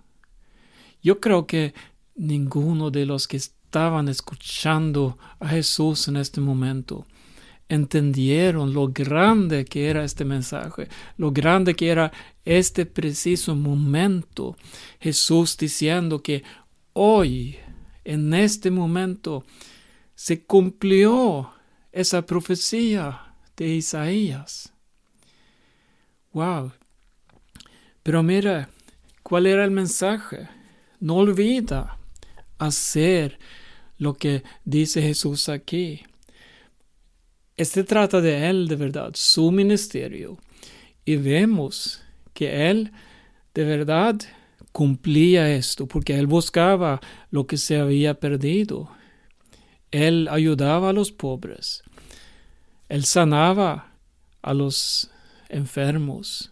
Yo 1.02 1.20
creo 1.20 1.48
que 1.48 1.74
ninguno 2.16 2.92
de 2.92 3.06
los 3.06 3.28
que 3.28 3.38
estaban 3.38 4.08
escuchando 4.10 5.18
a 5.40 5.50
Jesús 5.50 6.08
en 6.08 6.18
este 6.18 6.42
momento 6.42 7.06
entendieron 7.70 8.74
lo 8.74 8.88
grande 8.88 9.66
que 9.66 9.90
era 9.90 10.04
este 10.04 10.24
mensaje, 10.24 10.88
lo 11.18 11.32
grande 11.32 11.76
que 11.76 11.90
era 11.90 12.12
este 12.46 12.86
preciso 12.86 13.56
momento. 13.56 14.56
Jesús 15.00 15.58
diciendo 15.58 16.22
que 16.22 16.44
hoy, 16.94 17.58
en 18.06 18.34
este 18.34 18.72
momento, 18.72 19.44
se 20.18 20.44
cumplió 20.44 21.52
esa 21.92 22.26
profecía 22.26 23.36
de 23.56 23.68
Isaías. 23.68 24.74
Wow. 26.34 26.72
Pero 28.02 28.24
mira, 28.24 28.68
¿cuál 29.22 29.46
era 29.46 29.64
el 29.64 29.70
mensaje? 29.70 30.50
No 31.00 31.18
olvida 31.18 32.00
hacer 32.58 33.38
lo 34.00 34.16
que 34.16 34.44
dice 34.66 35.04
Jesús 35.04 35.50
aquí. 35.50 36.02
Este 37.56 37.84
trata 37.84 38.20
de 38.20 38.50
Él 38.50 38.68
de 38.68 38.76
verdad, 38.76 39.12
su 39.14 39.52
ministerio. 39.52 40.40
Y 41.06 41.18
vemos 41.18 42.02
que 42.34 42.72
Él 42.72 42.92
de 43.54 43.64
verdad 43.66 44.16
cumplía 44.72 45.54
esto, 45.54 45.88
porque 45.88 46.18
Él 46.18 46.26
buscaba 46.26 47.02
lo 47.30 47.46
que 47.46 47.58
se 47.58 47.78
había 47.78 48.16
perdido. 48.20 48.98
Él 49.92 50.28
ayudaba 50.30 50.90
a 50.90 50.94
los 50.94 51.12
pobres. 51.12 51.84
Él 52.90 53.06
sanaba 53.06 53.92
a 54.42 54.54
los 54.54 55.10
enfermos. 55.50 56.50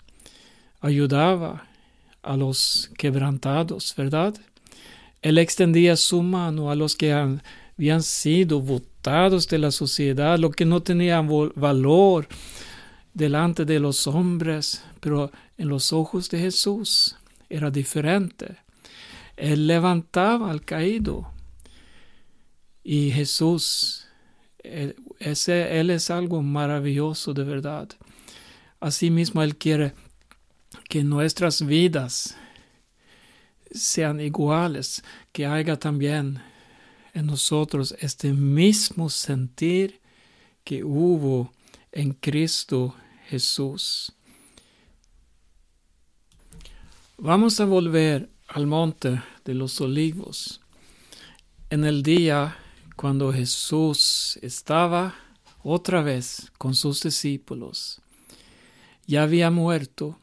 ayudaba 0.81 1.65
a 2.21 2.37
los 2.37 2.91
quebrantados, 2.97 3.93
¿verdad? 3.97 4.35
Él 5.21 5.37
extendía 5.37 5.95
su 5.95 6.21
mano 6.21 6.69
a 6.69 6.75
los 6.75 6.95
que 6.95 7.11
habían 7.11 8.03
sido 8.03 8.61
votados 8.61 9.47
de 9.47 9.57
la 9.57 9.71
sociedad, 9.71 10.37
los 10.37 10.51
que 10.55 10.65
no 10.65 10.81
tenían 10.81 11.27
valor 11.55 12.27
delante 13.13 13.65
de 13.65 13.79
los 13.79 14.05
hombres, 14.05 14.83
pero 14.99 15.31
en 15.57 15.69
los 15.69 15.93
ojos 15.93 16.29
de 16.29 16.39
Jesús 16.39 17.15
era 17.49 17.71
diferente. 17.71 18.57
Él 19.37 19.67
levantaba 19.67 20.51
al 20.51 20.61
caído. 20.61 21.31
Y 22.87 23.09
Jesús, 23.09 24.05
él, 24.59 24.95
ese, 25.17 25.79
él 25.79 25.89
es 25.89 26.11
algo 26.11 26.43
maravilloso 26.43 27.33
de 27.33 27.43
verdad. 27.43 27.89
Asimismo, 28.79 29.41
Él 29.41 29.57
quiere 29.57 29.95
que 30.87 31.03
nuestras 31.03 31.65
vidas 31.65 32.37
sean 33.71 34.19
iguales, 34.21 35.03
que 35.31 35.47
haya 35.47 35.79
también 35.79 36.43
en 37.15 37.25
nosotros 37.25 37.95
este 38.01 38.33
mismo 38.33 39.09
sentir 39.09 39.99
que 40.63 40.83
hubo 40.83 41.51
en 41.91 42.13
Cristo 42.13 42.93
Jesús. 43.29 44.13
Vamos 47.17 47.59
a 47.59 47.65
volver 47.65 48.29
al 48.47 48.67
monte 48.67 49.23
de 49.43 49.55
los 49.55 49.81
olivos. 49.81 50.61
En 51.71 51.83
el 51.83 52.03
día 52.03 52.59
cuando 52.95 53.33
Jesús 53.33 54.39
estaba 54.41 55.15
otra 55.63 56.01
vez 56.01 56.51
con 56.57 56.75
sus 56.75 57.01
discípulos, 57.01 58.01
ya 59.07 59.23
había 59.23 59.51
muerto, 59.51 60.17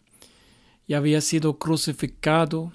ya 0.88 0.98
había 0.98 1.20
sido 1.20 1.58
crucificado 1.58 2.72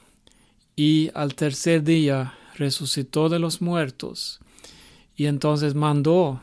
y 0.75 1.09
al 1.13 1.35
tercer 1.35 1.83
día 1.83 2.37
resucitó 2.55 3.29
de 3.29 3.39
los 3.39 3.61
muertos 3.61 4.39
y 5.15 5.25
entonces 5.25 5.75
mandó 5.75 6.41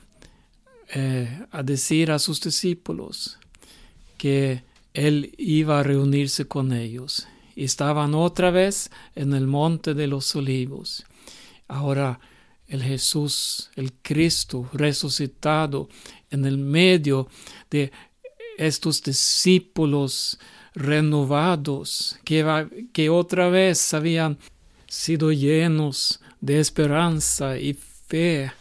eh, 0.93 1.47
a 1.51 1.63
decir 1.63 2.11
a 2.11 2.19
sus 2.19 2.41
discípulos 2.41 3.39
que 4.19 4.65
él 4.93 5.35
iba 5.39 5.81
a 5.81 5.83
reunirse 5.83 6.47
con 6.47 6.73
ellos. 6.73 7.27
Estaban 7.57 8.15
otra 8.15 8.51
vez 8.51 8.91
en 9.15 9.33
el 9.33 9.47
monte 9.47 9.95
de 9.95 10.09
los 10.09 10.35
olivos. 10.35 11.05
Ahora 11.69 12.21
el 12.69 12.83
Jesús, 12.83 13.71
el 13.77 13.93
Cristo 13.93 14.69
resucitado 14.73 15.89
en 16.31 16.45
el 16.45 16.59
medio 16.59 17.29
de 17.71 17.93
estos 18.57 19.03
discípulos 19.03 20.39
renovados 20.75 22.19
que, 22.25 22.87
que 22.93 23.11
otra 23.11 23.49
vez 23.49 23.95
habían 23.95 24.39
sido 24.87 25.33
llenos 25.33 26.21
de 26.41 26.61
esperanza 26.61 27.59
y 27.59 27.75
fe. 27.75 28.53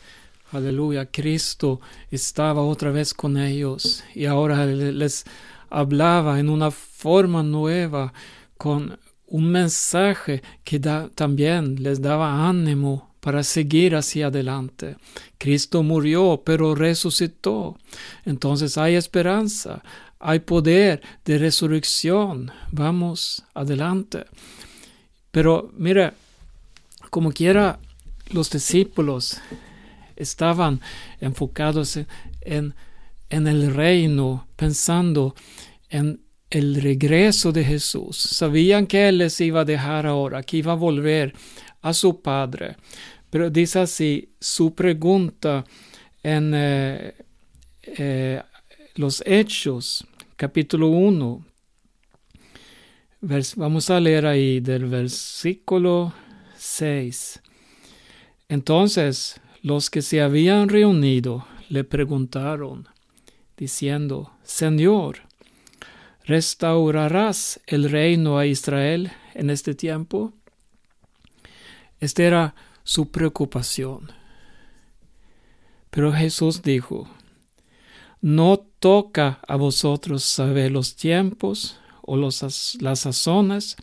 Aleluya, 0.51 1.09
Cristo 1.09 1.81
estaba 2.11 2.61
otra 2.61 2.91
vez 2.91 3.13
con 3.13 3.37
ellos 3.37 4.03
y 4.13 4.25
ahora 4.25 4.65
les 4.65 5.25
hablaba 5.69 6.39
en 6.39 6.49
una 6.49 6.69
forma 6.69 7.41
nueva, 7.41 8.13
con 8.57 8.99
un 9.25 9.51
mensaje 9.51 10.43
que 10.63 10.79
también 10.79 11.81
les 11.81 11.99
daba 11.99 12.47
ánimo 12.47 13.12
para 13.23 13.41
seguir 13.41 13.95
hacia 13.95 14.27
adelante. 14.27 14.97
Cristo 15.37 15.81
murió, 15.81 16.41
pero 16.43 16.75
resucitó. 16.75 17.77
Entonces 18.25 18.77
hay 18.77 18.95
esperanza, 18.95 19.81
hay 20.19 20.39
poder 20.39 21.01
de 21.23 21.37
resurrección. 21.37 22.51
Vamos 22.71 23.45
adelante. 23.53 24.25
Pero 25.31 25.71
mira, 25.77 26.13
como 27.09 27.31
quiera, 27.31 27.79
los 28.31 28.49
discípulos 28.49 29.37
estaban 30.17 30.81
enfocados 31.21 31.97
en, 32.41 32.75
en 33.29 33.47
el 33.47 33.73
reino, 33.73 34.47
pensando 34.57 35.33
en 35.89 36.19
el 36.49 36.75
regreso 36.75 37.53
de 37.53 37.63
Jesús. 37.63 38.17
Sabían 38.17 38.85
que 38.85 39.07
Él 39.07 39.19
les 39.19 39.39
iba 39.39 39.61
a 39.61 39.65
dejar 39.65 40.07
ahora, 40.07 40.43
que 40.43 40.57
iba 40.57 40.73
a 40.73 40.75
volver 40.75 41.33
a 41.83 41.93
su 41.93 42.21
Padre. 42.21 42.77
Pero 43.33 43.49
dice 43.49 43.79
así, 43.79 44.29
su 44.39 44.75
pregunta 44.75 45.65
en 46.21 46.51
eh, 46.53 47.15
eh, 47.81 48.39
los 48.93 49.23
Hechos, 49.25 50.05
capítulo 50.35 50.89
1, 50.89 51.43
vamos 53.55 53.89
a 53.89 53.99
leer 53.99 54.27
ahí 54.27 54.59
del 54.59 54.85
versículo 54.85 56.13
6. 56.57 57.41
Entonces 58.49 59.41
los 59.63 59.89
que 59.89 60.03
se 60.03 60.21
habían 60.21 60.69
reunido 60.69 61.47
le 61.69 61.83
preguntaron, 61.83 62.87
diciendo, 63.57 64.31
Señor, 64.43 65.21
¿restaurarás 66.23 67.59
el 67.65 67.89
reino 67.89 68.37
a 68.37 68.45
Israel 68.45 69.11
en 69.33 69.49
este 69.49 69.73
tiempo? 69.73 70.33
Esta 71.99 72.21
era 72.21 72.55
su 72.83 73.11
preocupación. 73.11 74.11
Pero 75.89 76.11
Jesús 76.11 76.61
dijo, 76.61 77.07
no 78.21 78.57
toca 78.79 79.39
a 79.47 79.55
vosotros 79.55 80.23
saber 80.23 80.71
los 80.71 80.95
tiempos 80.95 81.77
o 82.01 82.17
los, 82.17 82.77
las 82.81 82.99
sazones 82.99 83.75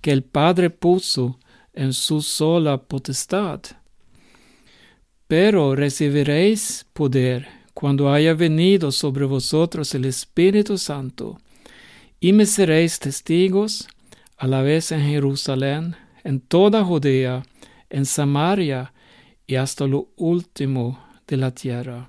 que 0.00 0.12
el 0.12 0.22
Padre 0.22 0.70
puso 0.70 1.38
en 1.72 1.92
su 1.92 2.22
sola 2.22 2.78
potestad. 2.82 3.60
Pero 5.26 5.74
recibiréis 5.74 6.86
poder 6.92 7.48
cuando 7.74 8.12
haya 8.12 8.34
venido 8.34 8.90
sobre 8.90 9.24
vosotros 9.24 9.94
el 9.94 10.04
Espíritu 10.04 10.78
Santo, 10.78 11.38
y 12.18 12.32
me 12.32 12.46
seréis 12.46 12.98
testigos 12.98 13.86
a 14.36 14.48
la 14.48 14.62
vez 14.62 14.90
en 14.90 15.02
Jerusalén, 15.02 15.94
en 16.24 16.40
toda 16.40 16.84
Judea, 16.84 17.44
en 17.90 18.04
Samaria 18.04 18.92
y 19.46 19.56
hasta 19.56 19.86
lo 19.86 20.08
último 20.16 21.02
de 21.26 21.36
la 21.36 21.50
tierra. 21.50 22.08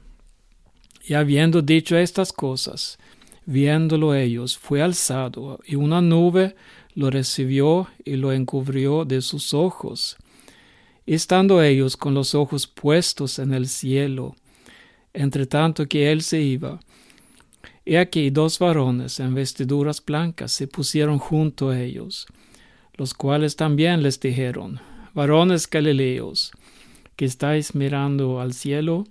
Y 1.05 1.13
habiendo 1.13 1.61
dicho 1.61 1.97
estas 1.97 2.33
cosas, 2.33 2.99
viéndolo 3.45 4.13
ellos, 4.13 4.57
fue 4.57 4.81
alzado, 4.81 5.59
y 5.65 5.75
una 5.75 6.01
nube 6.01 6.55
lo 6.93 7.09
recibió 7.09 7.87
y 8.05 8.15
lo 8.15 8.33
encubrió 8.33 9.05
de 9.05 9.21
sus 9.21 9.53
ojos. 9.53 10.17
estando 11.05 11.63
ellos 11.63 11.97
con 11.97 12.13
los 12.13 12.35
ojos 12.35 12.67
puestos 12.67 13.39
en 13.39 13.53
el 13.53 13.67
cielo, 13.67 14.35
entre 15.13 15.47
tanto 15.47 15.87
que 15.87 16.11
él 16.11 16.21
se 16.21 16.41
iba, 16.41 16.79
He 17.91 17.97
aquí 17.97 18.29
dos 18.29 18.59
varones 18.59 19.19
en 19.19 19.33
vestiduras 19.33 20.05
blancas 20.05 20.51
se 20.51 20.67
pusieron 20.67 21.17
junto 21.17 21.69
a 21.69 21.79
ellos, 21.79 22.27
los 22.93 23.15
cuales 23.15 23.55
también 23.55 24.03
les 24.03 24.19
dijeron, 24.19 24.79
varones 25.19 25.69
galileos, 25.69 26.53
que 27.17 27.25
estáis 27.25 27.75
mirando 27.75 28.39
al 28.39 28.53
cielo, 28.53 29.05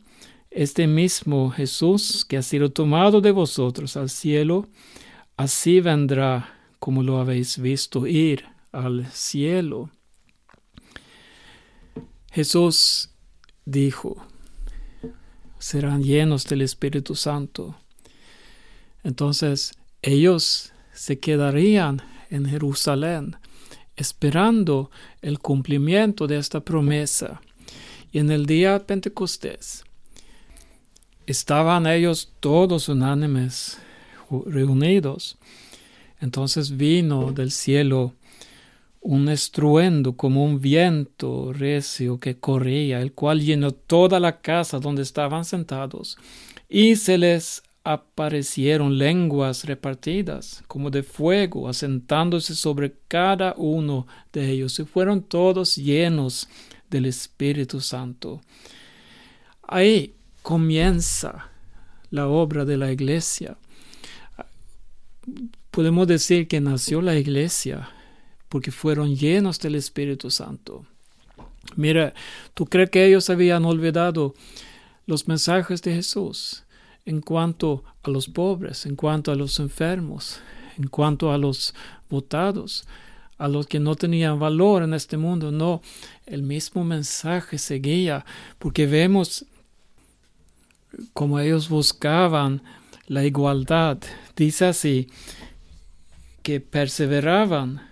este 0.51 0.87
mismo 0.87 1.51
Jesús 1.51 2.25
que 2.25 2.38
ha 2.38 2.42
sido 2.42 2.71
tomado 2.71 3.21
de 3.21 3.31
vosotros 3.31 3.94
al 3.94 4.09
cielo, 4.09 4.66
así 5.37 5.83
vendrá 5.83 6.49
como 6.79 7.03
lo 7.03 7.18
habéis 7.18 7.59
visto 7.59 8.07
ir 8.07 8.47
al 8.73 9.05
cielo. 9.12 9.90
Jesús 12.33 13.11
dijo, 13.66 14.16
serán 15.59 16.03
llenos 16.03 16.47
del 16.47 16.62
Espíritu 16.62 17.14
Santo. 17.14 17.75
Entonces 19.05 19.73
ellos 20.01 20.73
se 20.94 21.18
quedarían 21.18 22.01
en 22.31 22.47
Jerusalén 22.47 23.37
esperando 23.99 24.91
el 25.21 25.39
cumplimiento 25.41 26.27
de 26.27 26.39
esta 26.39 26.61
promesa. 26.61 27.41
Y 28.13 28.21
en 28.21 28.31
el 28.31 28.47
día 28.47 28.75
de 28.75 28.81
Pentecostés 28.81 29.85
estaban 31.27 31.87
ellos 31.87 32.33
todos 32.41 32.89
unánimes 32.89 33.79
reunidos. 34.47 35.37
Entonces 36.21 36.77
vino 36.77 37.33
del 37.33 37.51
cielo 37.51 38.15
un 39.01 39.29
estruendo 39.29 40.15
como 40.15 40.45
un 40.45 40.61
viento 40.61 41.53
recio 41.53 42.19
que 42.19 42.39
corría, 42.39 43.01
el 43.01 43.13
cual 43.13 43.41
llenó 43.41 43.73
toda 43.73 44.21
la 44.21 44.41
casa 44.41 44.79
donde 44.79 45.03
estaban 45.03 45.45
sentados, 45.45 46.19
y 46.69 46.97
se 46.97 47.17
les 47.17 47.63
aparecieron 47.90 48.98
lenguas 48.98 49.64
repartidas 49.64 50.62
como 50.66 50.90
de 50.90 51.03
fuego, 51.03 51.70
asentándose 51.70 52.55
sobre 52.55 52.92
cada 53.09 53.55
uno 53.57 54.07
de 54.31 54.51
ellos, 54.51 54.79
y 54.79 54.85
fueron 54.85 55.22
todos 55.22 55.77
llenos 55.77 56.48
del 56.90 57.07
Espíritu 57.07 57.81
Santo. 57.81 58.42
Ahí 59.62 60.14
comienza 60.42 61.48
la 62.11 62.29
obra 62.29 62.66
de 62.66 62.77
la 62.77 62.92
iglesia. 62.92 63.57
podemos 65.70 66.07
decir 66.07 66.46
que 66.46 66.61
nació 66.61 67.01
la 67.01 67.16
iglesia 67.16 67.88
porque 68.51 68.70
fueron 68.70 69.16
llenos 69.16 69.61
del 69.61 69.77
Espíritu 69.77 70.31
Santo. 70.31 70.85
Mira, 71.74 72.12
¿tú 72.53 72.66
crees 72.66 72.90
que 72.90 73.07
ellos 73.07 73.31
habían 73.31 73.64
olvidado 73.64 74.35
los 75.07 75.27
mensajes 75.27 75.81
de 75.81 75.94
Jesús 75.94 76.64
en 77.09 77.23
cuanto 77.23 77.85
a 78.03 78.11
los 78.11 78.29
pobres, 78.29 78.85
en 78.85 78.94
cuanto 78.94 79.33
a 79.33 79.35
los 79.35 79.59
enfermos, 79.61 80.40
en 80.77 80.88
cuanto 80.88 81.33
a 81.33 81.38
los 81.38 81.75
votados, 82.11 82.87
a 83.38 83.49
los 83.49 83.66
que 83.66 83.81
no 83.81 83.94
tenían 83.94 84.38
valor 84.38 84.83
en 84.83 84.92
este 84.92 85.16
mundo? 85.16 85.51
No, 85.51 85.81
el 86.27 86.42
mismo 86.42 86.85
mensaje 86.85 87.57
seguía, 87.57 88.27
porque 88.59 88.87
vemos 88.87 89.47
como 91.14 91.40
ellos 91.40 91.71
buscaban 91.71 92.62
la 93.07 93.25
igualdad. 93.25 93.97
Dice 94.37 94.66
así, 94.66 95.09
que 96.42 96.61
perseveraban 96.61 97.88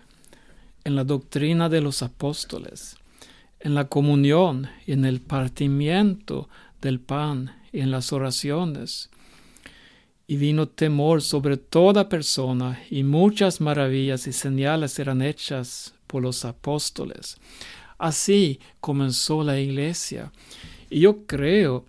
en 0.84 0.94
la 0.94 1.04
doctrina 1.04 1.70
de 1.70 1.80
los 1.80 2.02
apóstoles, 2.02 2.98
en 3.60 3.74
la 3.74 3.86
comunión 3.88 4.68
en 4.86 5.06
el 5.06 5.22
partimiento 5.22 6.50
del 6.82 7.00
pan 7.00 7.56
en 7.72 7.90
las 7.90 8.12
oraciones. 8.12 9.10
Y 10.26 10.36
vino 10.36 10.66
temor 10.66 11.22
sobre 11.22 11.56
toda 11.56 12.08
persona, 12.08 12.82
y 12.90 13.04
muchas 13.04 13.60
maravillas 13.60 14.26
y 14.26 14.32
señales 14.32 14.98
eran 14.98 15.22
hechas 15.22 15.94
por 16.06 16.22
los 16.22 16.44
apóstoles. 16.44 17.38
Así 17.98 18.60
comenzó 18.80 19.44
la 19.44 19.58
iglesia. 19.58 20.32
Y 20.90 21.00
yo 21.00 21.26
creo 21.26 21.84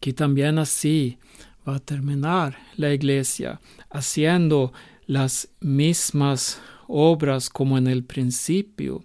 que 0.00 0.12
también 0.12 0.58
así 0.58 1.18
va 1.66 1.76
a 1.76 1.80
terminar 1.80 2.58
la 2.76 2.92
iglesia, 2.92 3.60
haciendo 3.90 4.72
las 5.06 5.48
mismas 5.60 6.60
obras 6.86 7.48
como 7.48 7.78
en 7.78 7.86
el 7.86 8.04
principio. 8.04 9.02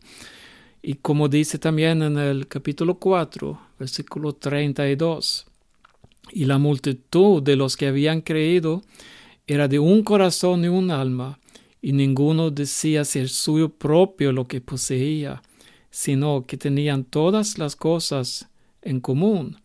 Y 0.81 0.95
como 0.95 1.27
dice 1.27 1.59
también 1.59 2.01
en 2.01 2.17
el 2.17 2.47
capítulo 2.47 2.99
4, 2.99 3.59
versículo 3.79 4.33
32, 4.33 5.47
y 6.31 6.45
la 6.45 6.57
multitud 6.57 7.43
de 7.43 7.55
los 7.55 7.77
que 7.77 7.87
habían 7.87 8.21
creído 8.21 8.81
era 9.47 9.67
de 9.67 9.79
un 9.79 10.03
corazón 10.03 10.63
y 10.63 10.67
un 10.67 10.91
alma, 10.91 11.39
y 11.81 11.93
ninguno 11.93 12.51
decía 12.51 13.03
ser 13.05 13.27
suyo 13.27 13.69
propio 13.69 14.31
lo 14.31 14.47
que 14.47 14.61
poseía, 14.61 15.41
sino 15.89 16.45
que 16.45 16.57
tenían 16.57 17.03
todas 17.03 17.57
las 17.57 17.75
cosas 17.75 18.49
en 18.81 18.99
común. 18.99 19.57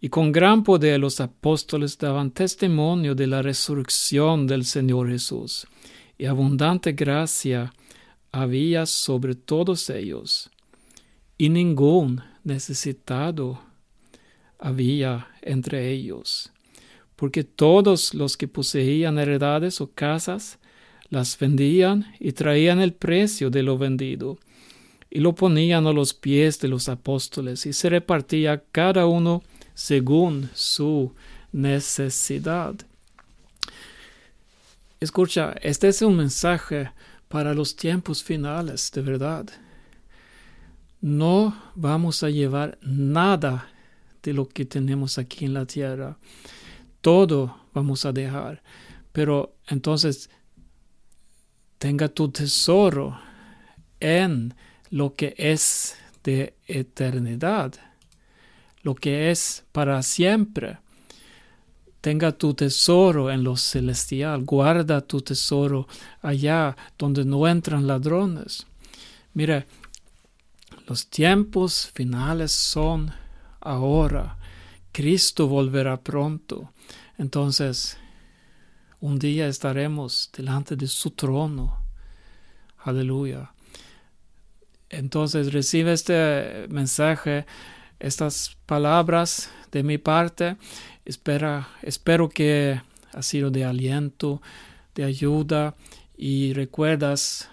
Y 0.00 0.08
con 0.08 0.32
gran 0.32 0.64
poder 0.64 0.98
los 0.98 1.20
apóstoles 1.20 1.96
daban 1.96 2.32
testimonio 2.32 3.14
de 3.14 3.28
la 3.28 3.40
resurrección 3.40 4.46
del 4.46 4.64
Señor 4.64 5.08
Jesús, 5.08 5.66
y 6.18 6.26
abundante 6.26 6.92
gracia 6.92 7.72
había 8.32 8.86
sobre 8.86 9.34
todos 9.34 9.88
ellos, 9.90 10.50
y 11.38 11.48
ningún 11.48 12.20
necesitado 12.44 13.60
había 14.62 15.26
entre 15.42 15.90
ellos, 15.90 16.52
porque 17.16 17.42
todos 17.42 18.14
los 18.14 18.36
que 18.36 18.46
poseían 18.46 19.18
heredades 19.18 19.80
o 19.80 19.90
casas 19.90 20.58
las 21.10 21.36
vendían 21.36 22.14
y 22.20 22.32
traían 22.32 22.80
el 22.80 22.94
precio 22.94 23.50
de 23.50 23.64
lo 23.64 23.76
vendido, 23.76 24.38
y 25.10 25.18
lo 25.18 25.34
ponían 25.34 25.86
a 25.86 25.92
los 25.92 26.14
pies 26.14 26.60
de 26.60 26.68
los 26.68 26.88
apóstoles, 26.88 27.66
y 27.66 27.72
se 27.72 27.90
repartía 27.90 28.62
cada 28.70 29.06
uno 29.06 29.42
según 29.74 30.48
su 30.54 31.12
necesidad. 31.50 32.74
Escucha, 35.00 35.56
este 35.60 35.88
es 35.88 36.00
un 36.02 36.16
mensaje 36.16 36.92
para 37.28 37.52
los 37.52 37.74
tiempos 37.74 38.22
finales, 38.22 38.92
de 38.92 39.02
verdad. 39.02 39.46
No 41.00 41.60
vamos 41.74 42.22
a 42.22 42.30
llevar 42.30 42.78
nada 42.80 43.71
de 44.22 44.32
lo 44.32 44.48
que 44.48 44.64
tenemos 44.64 45.18
aquí 45.18 45.44
en 45.44 45.54
la 45.54 45.66
tierra. 45.66 46.18
Todo 47.00 47.56
vamos 47.74 48.04
a 48.04 48.12
dejar. 48.12 48.62
Pero 49.12 49.56
entonces, 49.66 50.30
tenga 51.78 52.08
tu 52.08 52.30
tesoro 52.30 53.18
en 54.00 54.54
lo 54.90 55.14
que 55.14 55.34
es 55.36 55.96
de 56.22 56.54
eternidad 56.66 57.74
lo 58.82 58.94
que 58.94 59.30
es 59.30 59.64
para 59.72 60.02
siempre. 60.02 60.78
Tenga 62.00 62.32
tu 62.32 62.52
tesoro 62.54 63.30
en 63.30 63.44
lo 63.44 63.56
celestial, 63.56 64.44
guarda 64.44 65.00
tu 65.00 65.20
tesoro 65.20 65.86
allá 66.20 66.76
donde 66.98 67.24
no 67.24 67.46
entran 67.46 67.86
ladrones. 67.86 68.66
Mire, 69.34 69.66
los 70.88 71.06
tiempos 71.06 71.90
finales 71.94 72.50
son 72.50 73.12
ahora. 73.62 74.36
Cristo 74.92 75.48
volverá 75.48 76.02
pronto. 76.02 76.72
Entonces, 77.16 77.96
un 79.00 79.18
día 79.18 79.46
estaremos 79.48 80.30
delante 80.36 80.76
de 80.76 80.86
su 80.86 81.10
trono. 81.12 81.78
Aleluya. 82.78 83.52
Entonces 84.90 85.52
recibe 85.52 85.92
este 85.92 86.66
mensaje 86.68 87.46
estas 87.98 88.56
palabras 88.66 89.50
de 89.70 89.82
mi 89.82 89.96
parte. 89.96 90.56
Espera, 91.04 91.68
espero 91.82 92.28
que 92.28 92.80
ha 93.12 93.22
sido 93.22 93.50
de 93.50 93.64
aliento, 93.64 94.42
de 94.94 95.04
ayuda 95.04 95.74
y 96.16 96.52
recuerdas, 96.52 97.48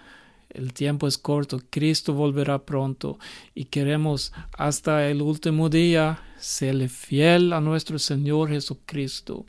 el 0.50 0.72
tiempo 0.72 1.06
es 1.06 1.18
corto, 1.18 1.60
Cristo 1.70 2.12
volverá 2.12 2.64
pronto 2.64 3.18
y 3.54 3.66
queremos 3.66 4.32
hasta 4.56 5.08
el 5.08 5.22
último 5.22 5.68
día 5.68 6.22
serle 6.38 6.88
fiel 6.88 7.52
a 7.52 7.60
nuestro 7.60 7.98
Señor 7.98 8.50
Jesucristo. 8.50 9.46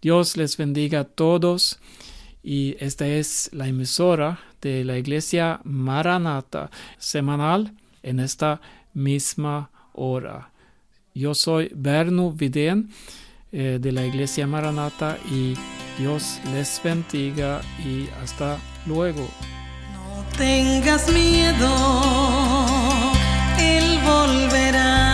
Dios 0.00 0.36
les 0.36 0.56
bendiga 0.56 1.00
a 1.00 1.04
todos 1.04 1.78
y 2.42 2.76
esta 2.78 3.08
es 3.08 3.50
la 3.52 3.66
emisora 3.68 4.40
de 4.60 4.84
la 4.84 4.98
iglesia 4.98 5.60
Maranata 5.64 6.70
semanal 6.98 7.74
en 8.02 8.20
esta 8.20 8.60
misma 8.94 9.70
hora. 9.92 10.50
Yo 11.14 11.34
soy 11.34 11.70
Berno 11.74 12.30
Vidén 12.30 12.90
eh, 13.52 13.78
de 13.80 13.90
la 13.92 14.04
Iglesia 14.04 14.46
Maranata 14.46 15.18
y 15.30 15.54
Dios 15.98 16.40
les 16.52 16.80
bendiga 16.82 17.62
y 17.84 18.06
hasta 18.22 18.58
luego. 18.86 19.26
Tengas 20.36 21.08
miedo, 21.08 21.74
Él 23.58 23.98
volverá. 24.04 25.05